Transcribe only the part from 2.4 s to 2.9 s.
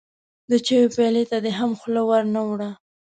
وړه.